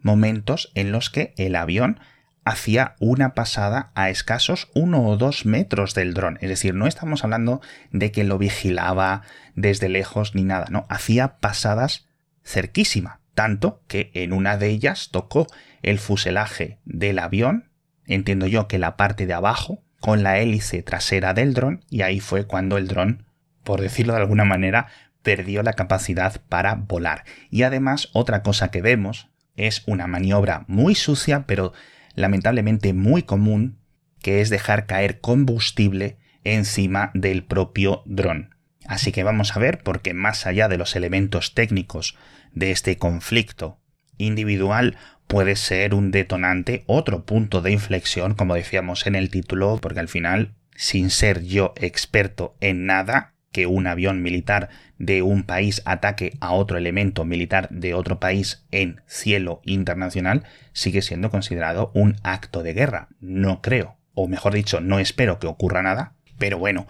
momentos 0.00 0.72
en 0.74 0.92
los 0.92 1.10
que 1.10 1.34
el 1.36 1.54
avión 1.56 2.00
hacía 2.42 2.96
una 3.00 3.34
pasada 3.34 3.92
a 3.94 4.08
escasos 4.08 4.70
uno 4.74 5.06
o 5.06 5.18
dos 5.18 5.44
metros 5.44 5.92
del 5.92 6.14
dron. 6.14 6.38
Es 6.40 6.48
decir, 6.48 6.72
no 6.74 6.86
estamos 6.86 7.22
hablando 7.22 7.60
de 7.90 8.12
que 8.12 8.24
lo 8.24 8.38
vigilaba 8.38 9.24
desde 9.56 9.90
lejos 9.90 10.34
ni 10.34 10.44
nada, 10.44 10.68
no, 10.70 10.86
hacía 10.88 11.36
pasadas 11.36 12.08
cerquísima 12.42 13.20
tanto 13.34 13.82
que 13.88 14.10
en 14.14 14.32
una 14.32 14.56
de 14.56 14.68
ellas 14.68 15.10
tocó 15.12 15.48
el 15.82 15.98
fuselaje 15.98 16.78
del 16.86 17.18
avión, 17.18 17.68
entiendo 18.06 18.46
yo 18.46 18.68
que 18.68 18.78
la 18.78 18.96
parte 18.96 19.26
de 19.26 19.34
abajo, 19.34 19.82
con 20.00 20.22
la 20.22 20.38
hélice 20.38 20.82
trasera 20.82 21.34
del 21.34 21.52
dron, 21.52 21.84
y 21.90 22.00
ahí 22.00 22.20
fue 22.20 22.46
cuando 22.46 22.78
el 22.78 22.88
dron, 22.88 23.26
por 23.64 23.80
decirlo 23.80 24.14
de 24.14 24.20
alguna 24.20 24.44
manera, 24.44 24.88
perdió 25.22 25.62
la 25.62 25.72
capacidad 25.72 26.40
para 26.48 26.74
volar. 26.74 27.24
Y 27.50 27.62
además, 27.62 28.08
otra 28.12 28.42
cosa 28.42 28.70
que 28.70 28.82
vemos 28.82 29.28
es 29.56 29.82
una 29.86 30.06
maniobra 30.06 30.64
muy 30.66 30.94
sucia, 30.94 31.44
pero 31.46 31.72
lamentablemente 32.14 32.92
muy 32.92 33.22
común, 33.22 33.78
que 34.20 34.40
es 34.40 34.50
dejar 34.50 34.86
caer 34.86 35.20
combustible 35.20 36.18
encima 36.44 37.10
del 37.14 37.44
propio 37.44 38.02
dron. 38.06 38.54
Así 38.86 39.12
que 39.12 39.22
vamos 39.22 39.56
a 39.56 39.60
ver, 39.60 39.82
porque 39.82 40.14
más 40.14 40.46
allá 40.46 40.68
de 40.68 40.78
los 40.78 40.96
elementos 40.96 41.54
técnicos 41.54 42.16
de 42.52 42.70
este 42.70 42.98
conflicto 42.98 43.80
individual 44.18 44.96
puede 45.26 45.56
ser 45.56 45.94
un 45.94 46.10
detonante, 46.10 46.84
otro 46.86 47.24
punto 47.24 47.62
de 47.62 47.72
inflexión, 47.72 48.34
como 48.34 48.54
decíamos 48.54 49.06
en 49.06 49.14
el 49.14 49.30
título, 49.30 49.78
porque 49.80 50.00
al 50.00 50.08
final, 50.08 50.54
sin 50.74 51.10
ser 51.10 51.42
yo 51.44 51.72
experto 51.76 52.56
en 52.60 52.86
nada, 52.86 53.31
que 53.52 53.66
un 53.66 53.86
avión 53.86 54.22
militar 54.22 54.70
de 54.98 55.22
un 55.22 55.44
país 55.44 55.82
ataque 55.84 56.32
a 56.40 56.52
otro 56.52 56.78
elemento 56.78 57.24
militar 57.24 57.68
de 57.70 57.94
otro 57.94 58.18
país 58.18 58.66
en 58.70 59.00
cielo 59.06 59.60
internacional 59.64 60.44
sigue 60.72 61.02
siendo 61.02 61.30
considerado 61.30 61.90
un 61.94 62.16
acto 62.22 62.62
de 62.62 62.72
guerra. 62.72 63.08
No 63.20 63.60
creo, 63.60 63.98
o 64.14 64.26
mejor 64.26 64.54
dicho, 64.54 64.80
no 64.80 64.98
espero 64.98 65.38
que 65.38 65.46
ocurra 65.46 65.82
nada, 65.82 66.14
pero 66.38 66.58
bueno, 66.58 66.86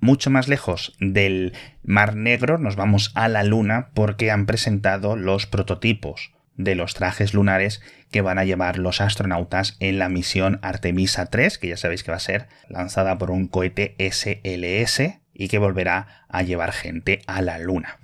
mucho 0.00 0.30
más 0.30 0.48
lejos 0.48 0.94
del 1.00 1.54
Mar 1.82 2.14
Negro 2.14 2.58
nos 2.58 2.76
vamos 2.76 3.10
a 3.14 3.28
la 3.28 3.42
Luna 3.42 3.90
porque 3.94 4.30
han 4.30 4.44
presentado 4.44 5.16
los 5.16 5.46
prototipos 5.46 6.32
de 6.56 6.74
los 6.74 6.94
trajes 6.94 7.34
lunares 7.34 7.82
que 8.10 8.20
van 8.20 8.38
a 8.38 8.44
llevar 8.44 8.78
los 8.78 9.00
astronautas 9.00 9.76
en 9.80 9.98
la 9.98 10.08
misión 10.08 10.60
Artemisa 10.62 11.26
3, 11.26 11.58
que 11.58 11.68
ya 11.68 11.76
sabéis 11.76 12.04
que 12.04 12.10
va 12.10 12.18
a 12.18 12.20
ser 12.20 12.48
lanzada 12.68 13.18
por 13.18 13.30
un 13.30 13.48
cohete 13.48 13.96
SLS 13.98 15.23
y 15.34 15.48
que 15.48 15.58
volverá 15.58 16.24
a 16.28 16.42
llevar 16.42 16.72
gente 16.72 17.22
a 17.26 17.42
la 17.42 17.58
Luna. 17.58 17.98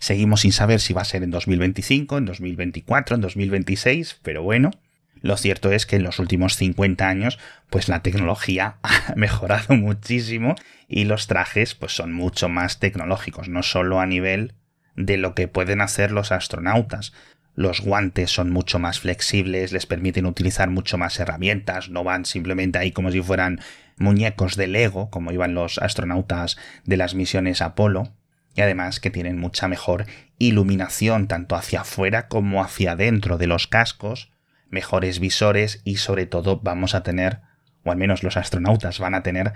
Seguimos 0.00 0.42
sin 0.42 0.52
saber 0.52 0.80
si 0.80 0.94
va 0.94 1.02
a 1.02 1.04
ser 1.04 1.22
en 1.22 1.30
2025, 1.30 2.18
en 2.18 2.24
2024, 2.24 3.16
en 3.16 3.20
2026, 3.20 4.20
pero 4.22 4.42
bueno, 4.42 4.70
lo 5.20 5.36
cierto 5.36 5.72
es 5.72 5.86
que 5.86 5.96
en 5.96 6.04
los 6.04 6.18
últimos 6.18 6.56
50 6.56 7.08
años, 7.08 7.38
pues 7.70 7.88
la 7.88 8.02
tecnología 8.02 8.76
ha 8.82 9.14
mejorado 9.16 9.74
muchísimo 9.74 10.54
y 10.86 11.04
los 11.04 11.26
trajes 11.26 11.74
pues 11.74 11.92
son 11.92 12.12
mucho 12.12 12.48
más 12.48 12.78
tecnológicos, 12.78 13.48
no 13.48 13.62
solo 13.62 14.00
a 14.00 14.06
nivel 14.06 14.54
de 14.96 15.16
lo 15.16 15.34
que 15.34 15.48
pueden 15.48 15.80
hacer 15.80 16.12
los 16.12 16.32
astronautas. 16.32 17.12
Los 17.54 17.80
guantes 17.80 18.30
son 18.30 18.50
mucho 18.50 18.78
más 18.78 19.00
flexibles, 19.00 19.72
les 19.72 19.86
permiten 19.86 20.26
utilizar 20.26 20.70
mucho 20.70 20.96
más 20.96 21.18
herramientas, 21.18 21.90
no 21.90 22.04
van 22.04 22.24
simplemente 22.24 22.78
ahí 22.78 22.92
como 22.92 23.10
si 23.10 23.20
fueran 23.20 23.60
muñecos 23.98 24.56
de 24.56 24.66
Lego, 24.66 25.10
como 25.10 25.32
iban 25.32 25.54
los 25.54 25.78
astronautas 25.78 26.56
de 26.84 26.96
las 26.96 27.14
misiones 27.14 27.62
Apolo, 27.62 28.12
y 28.54 28.60
además 28.60 29.00
que 29.00 29.10
tienen 29.10 29.38
mucha 29.38 29.68
mejor 29.68 30.06
iluminación 30.38 31.28
tanto 31.28 31.54
hacia 31.54 31.82
afuera 31.82 32.28
como 32.28 32.62
hacia 32.62 32.92
adentro 32.92 33.38
de 33.38 33.46
los 33.46 33.66
cascos, 33.66 34.32
mejores 34.68 35.20
visores 35.20 35.80
y 35.84 35.96
sobre 35.96 36.26
todo 36.26 36.60
vamos 36.60 36.94
a 36.94 37.02
tener, 37.02 37.40
o 37.84 37.90
al 37.90 37.96
menos 37.96 38.22
los 38.22 38.36
astronautas 38.36 38.98
van 38.98 39.14
a 39.14 39.22
tener, 39.22 39.52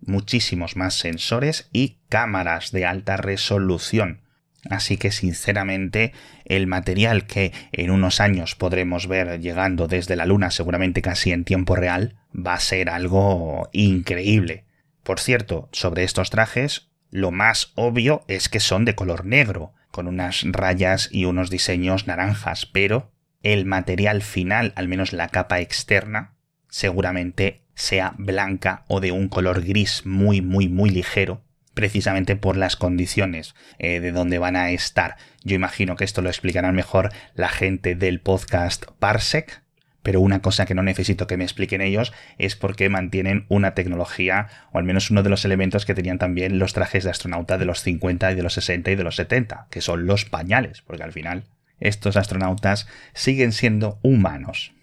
muchísimos 0.00 0.76
más 0.76 0.94
sensores 0.94 1.68
y 1.72 1.98
cámaras 2.08 2.72
de 2.72 2.86
alta 2.86 3.16
resolución. 3.16 4.22
Así 4.70 4.96
que 4.96 5.12
sinceramente 5.12 6.12
el 6.44 6.66
material 6.66 7.26
que 7.26 7.52
en 7.72 7.90
unos 7.90 8.20
años 8.20 8.54
podremos 8.54 9.06
ver 9.06 9.40
llegando 9.40 9.86
desde 9.86 10.16
la 10.16 10.26
Luna 10.26 10.50
seguramente 10.50 11.02
casi 11.02 11.32
en 11.32 11.44
tiempo 11.44 11.76
real 11.76 12.16
va 12.36 12.54
a 12.54 12.60
ser 12.60 12.90
algo 12.90 13.68
increíble. 13.72 14.64
Por 15.02 15.20
cierto, 15.20 15.68
sobre 15.72 16.04
estos 16.04 16.30
trajes, 16.30 16.90
lo 17.10 17.30
más 17.30 17.72
obvio 17.76 18.24
es 18.28 18.48
que 18.48 18.60
son 18.60 18.84
de 18.84 18.94
color 18.94 19.24
negro, 19.24 19.72
con 19.90 20.08
unas 20.08 20.42
rayas 20.44 21.08
y 21.10 21.24
unos 21.24 21.48
diseños 21.48 22.06
naranjas, 22.06 22.66
pero 22.66 23.12
el 23.42 23.64
material 23.64 24.22
final, 24.22 24.72
al 24.76 24.88
menos 24.88 25.12
la 25.12 25.28
capa 25.28 25.60
externa, 25.60 26.34
seguramente 26.68 27.62
sea 27.74 28.14
blanca 28.18 28.84
o 28.88 29.00
de 29.00 29.12
un 29.12 29.28
color 29.28 29.62
gris 29.64 30.04
muy 30.04 30.40
muy 30.40 30.68
muy 30.68 30.90
ligero, 30.90 31.42
precisamente 31.72 32.36
por 32.36 32.56
las 32.56 32.74
condiciones 32.74 33.54
eh, 33.78 34.00
de 34.00 34.12
donde 34.12 34.38
van 34.38 34.56
a 34.56 34.70
estar. 34.70 35.16
Yo 35.44 35.54
imagino 35.54 35.94
que 35.96 36.04
esto 36.04 36.22
lo 36.22 36.28
explicarán 36.28 36.74
mejor 36.74 37.12
la 37.34 37.48
gente 37.48 37.94
del 37.94 38.20
podcast 38.20 38.86
Parsec, 38.98 39.62
pero 40.06 40.20
una 40.20 40.40
cosa 40.40 40.66
que 40.66 40.74
no 40.76 40.84
necesito 40.84 41.26
que 41.26 41.36
me 41.36 41.42
expliquen 41.42 41.80
ellos 41.80 42.12
es 42.38 42.54
por 42.54 42.76
qué 42.76 42.88
mantienen 42.88 43.44
una 43.48 43.74
tecnología, 43.74 44.46
o 44.70 44.78
al 44.78 44.84
menos 44.84 45.10
uno 45.10 45.24
de 45.24 45.30
los 45.30 45.44
elementos 45.44 45.84
que 45.84 45.94
tenían 45.94 46.20
también 46.20 46.60
los 46.60 46.74
trajes 46.74 47.02
de 47.02 47.10
astronauta 47.10 47.58
de 47.58 47.64
los 47.64 47.82
50 47.82 48.30
y 48.30 48.36
de 48.36 48.42
los 48.44 48.54
60 48.54 48.92
y 48.92 48.94
de 48.94 49.02
los 49.02 49.16
70, 49.16 49.66
que 49.68 49.80
son 49.80 50.06
los 50.06 50.24
pañales, 50.24 50.82
porque 50.82 51.02
al 51.02 51.10
final 51.10 51.46
estos 51.80 52.16
astronautas 52.16 52.86
siguen 53.14 53.50
siendo 53.50 53.98
humanos. 54.02 54.74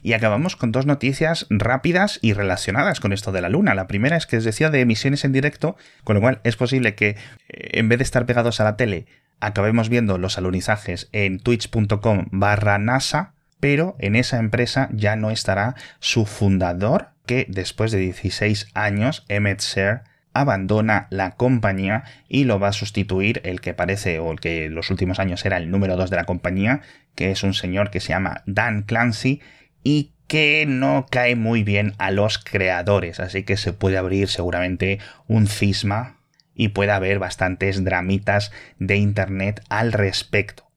Y 0.00 0.12
acabamos 0.12 0.54
con 0.54 0.70
dos 0.70 0.86
noticias 0.86 1.46
rápidas 1.50 2.20
y 2.22 2.32
relacionadas 2.32 3.00
con 3.00 3.12
esto 3.12 3.32
de 3.32 3.40
la 3.40 3.48
Luna. 3.48 3.74
La 3.74 3.88
primera 3.88 4.16
es 4.16 4.26
que 4.26 4.36
os 4.36 4.44
decía 4.44 4.70
de 4.70 4.78
emisiones 4.78 5.24
en 5.24 5.32
directo, 5.32 5.76
con 6.04 6.14
lo 6.14 6.20
cual 6.20 6.40
es 6.44 6.54
posible 6.54 6.94
que 6.94 7.08
eh, 7.08 7.16
en 7.48 7.88
vez 7.88 7.98
de 7.98 8.04
estar 8.04 8.26
pegados 8.26 8.60
a 8.60 8.64
la 8.64 8.76
tele, 8.76 9.06
acabemos 9.40 9.88
viendo 9.88 10.18
los 10.18 10.38
alunizajes 10.38 11.08
en 11.10 11.40
twitch.com 11.40 12.26
barra 12.30 12.78
NASA 12.78 13.34
pero 13.60 13.96
en 13.98 14.16
esa 14.16 14.38
empresa 14.38 14.88
ya 14.92 15.16
no 15.16 15.30
estará 15.30 15.74
su 15.98 16.26
fundador, 16.26 17.10
que 17.26 17.46
después 17.48 17.92
de 17.92 17.98
16 17.98 18.68
años, 18.74 19.24
Emmett 19.28 19.60
Shear, 19.60 20.04
abandona 20.32 21.06
la 21.10 21.32
compañía 21.32 22.04
y 22.28 22.44
lo 22.44 22.60
va 22.60 22.68
a 22.68 22.72
sustituir 22.72 23.40
el 23.44 23.60
que 23.60 23.74
parece 23.74 24.18
o 24.18 24.30
el 24.30 24.40
que 24.40 24.66
en 24.66 24.74
los 24.74 24.90
últimos 24.90 25.18
años 25.18 25.44
era 25.44 25.56
el 25.56 25.70
número 25.70 25.96
2 25.96 26.10
de 26.10 26.16
la 26.16 26.24
compañía, 26.24 26.82
que 27.14 27.30
es 27.30 27.42
un 27.42 27.54
señor 27.54 27.90
que 27.90 28.00
se 28.00 28.10
llama 28.10 28.42
Dan 28.46 28.82
Clancy 28.82 29.40
y 29.82 30.12
que 30.26 30.66
no 30.66 31.06
cae 31.10 31.36
muy 31.36 31.62
bien 31.62 31.94
a 31.98 32.10
los 32.10 32.38
creadores, 32.38 33.20
así 33.20 33.44
que 33.44 33.56
se 33.56 33.72
puede 33.72 33.96
abrir 33.96 34.28
seguramente 34.28 34.98
un 35.26 35.46
cisma 35.46 36.18
y 36.54 36.68
puede 36.68 36.92
haber 36.92 37.18
bastantes 37.18 37.84
dramitas 37.84 38.50
de 38.78 38.96
internet 38.96 39.62
al 39.68 39.92
respecto. 39.92 40.68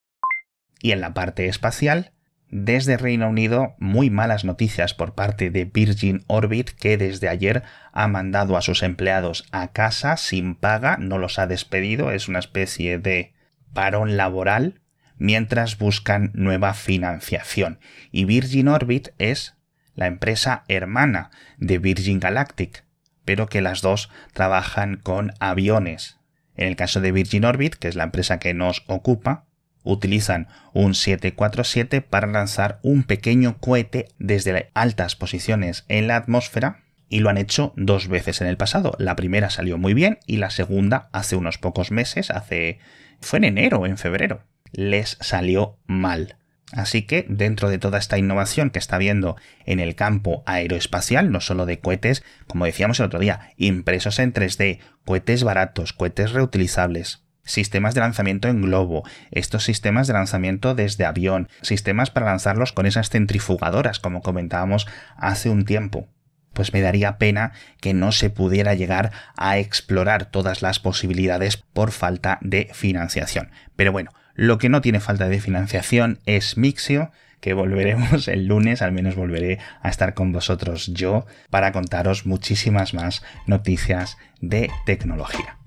Y 0.80 0.92
en 0.92 1.00
la 1.00 1.12
parte 1.12 1.46
espacial, 1.46 2.12
desde 2.50 2.96
Reino 2.96 3.28
Unido, 3.28 3.76
muy 3.78 4.10
malas 4.10 4.44
noticias 4.44 4.92
por 4.92 5.14
parte 5.14 5.50
de 5.50 5.64
Virgin 5.64 6.24
Orbit, 6.26 6.70
que 6.70 6.98
desde 6.98 7.28
ayer 7.28 7.62
ha 7.92 8.08
mandado 8.08 8.56
a 8.56 8.62
sus 8.62 8.82
empleados 8.82 9.46
a 9.52 9.68
casa 9.68 10.16
sin 10.16 10.56
paga, 10.56 10.96
no 10.98 11.18
los 11.18 11.38
ha 11.38 11.46
despedido, 11.46 12.10
es 12.10 12.28
una 12.28 12.40
especie 12.40 12.98
de 12.98 13.32
parón 13.72 14.16
laboral, 14.16 14.80
mientras 15.16 15.78
buscan 15.78 16.32
nueva 16.34 16.74
financiación. 16.74 17.78
Y 18.10 18.24
Virgin 18.24 18.68
Orbit 18.68 19.10
es 19.18 19.56
la 19.94 20.06
empresa 20.06 20.64
hermana 20.66 21.30
de 21.58 21.78
Virgin 21.78 22.18
Galactic, 22.18 22.84
pero 23.24 23.46
que 23.46 23.60
las 23.60 23.80
dos 23.80 24.10
trabajan 24.32 24.96
con 24.96 25.34
aviones. 25.38 26.18
En 26.56 26.66
el 26.66 26.76
caso 26.76 27.00
de 27.00 27.12
Virgin 27.12 27.44
Orbit, 27.44 27.74
que 27.74 27.86
es 27.86 27.94
la 27.94 28.04
empresa 28.04 28.38
que 28.38 28.54
nos 28.54 28.82
ocupa, 28.88 29.46
utilizan 29.82 30.48
un 30.72 30.94
747 30.94 32.00
para 32.02 32.26
lanzar 32.26 32.78
un 32.82 33.04
pequeño 33.04 33.58
cohete 33.58 34.08
desde 34.18 34.70
altas 34.74 35.16
posiciones 35.16 35.84
en 35.88 36.06
la 36.06 36.16
atmósfera 36.16 36.82
y 37.08 37.20
lo 37.20 37.28
han 37.28 37.38
hecho 37.38 37.72
dos 37.76 38.08
veces 38.08 38.40
en 38.40 38.46
el 38.46 38.56
pasado. 38.56 38.94
La 38.98 39.16
primera 39.16 39.50
salió 39.50 39.78
muy 39.78 39.94
bien 39.94 40.18
y 40.26 40.36
la 40.36 40.50
segunda 40.50 41.08
hace 41.12 41.36
unos 41.36 41.58
pocos 41.58 41.90
meses, 41.90 42.30
hace 42.30 42.78
fue 43.20 43.38
en 43.38 43.44
enero 43.44 43.80
o 43.80 43.86
en 43.86 43.98
febrero, 43.98 44.42
les 44.72 45.18
salió 45.20 45.78
mal. 45.86 46.36
Así 46.72 47.02
que 47.02 47.26
dentro 47.28 47.68
de 47.68 47.78
toda 47.78 47.98
esta 47.98 48.16
innovación 48.16 48.70
que 48.70 48.78
está 48.78 48.96
habiendo 48.96 49.36
en 49.66 49.80
el 49.80 49.96
campo 49.96 50.44
aeroespacial, 50.46 51.32
no 51.32 51.40
solo 51.40 51.66
de 51.66 51.80
cohetes, 51.80 52.22
como 52.46 52.64
decíamos 52.64 53.00
el 53.00 53.06
otro 53.06 53.18
día, 53.18 53.52
impresos 53.56 54.20
en 54.20 54.32
3D, 54.32 54.78
cohetes 55.04 55.42
baratos, 55.42 55.92
cohetes 55.92 56.30
reutilizables, 56.30 57.24
sistemas 57.44 57.94
de 57.94 58.00
lanzamiento 58.00 58.48
en 58.48 58.62
globo, 58.62 59.04
estos 59.30 59.64
sistemas 59.64 60.06
de 60.06 60.12
lanzamiento 60.12 60.74
desde 60.74 61.04
avión, 61.04 61.48
sistemas 61.62 62.10
para 62.10 62.26
lanzarlos 62.26 62.72
con 62.72 62.86
esas 62.86 63.10
centrifugadoras, 63.10 63.98
como 63.98 64.22
comentábamos 64.22 64.86
hace 65.16 65.50
un 65.50 65.64
tiempo. 65.64 66.08
Pues 66.52 66.72
me 66.72 66.80
daría 66.80 67.16
pena 67.18 67.52
que 67.80 67.94
no 67.94 68.12
se 68.12 68.28
pudiera 68.28 68.74
llegar 68.74 69.12
a 69.36 69.58
explorar 69.58 70.26
todas 70.26 70.62
las 70.62 70.80
posibilidades 70.80 71.56
por 71.56 71.92
falta 71.92 72.38
de 72.40 72.68
financiación. 72.72 73.50
Pero 73.76 73.92
bueno, 73.92 74.10
lo 74.34 74.58
que 74.58 74.68
no 74.68 74.80
tiene 74.80 75.00
falta 75.00 75.28
de 75.28 75.40
financiación 75.40 76.18
es 76.26 76.56
Mixio, 76.56 77.12
que 77.40 77.54
volveremos 77.54 78.28
el 78.28 78.46
lunes, 78.46 78.82
al 78.82 78.92
menos 78.92 79.14
volveré 79.14 79.58
a 79.82 79.88
estar 79.88 80.14
con 80.14 80.32
vosotros 80.32 80.88
yo 80.88 81.26
para 81.50 81.72
contaros 81.72 82.26
muchísimas 82.26 82.94
más 82.94 83.22
noticias 83.46 84.18
de 84.40 84.70
tecnología. 84.86 85.59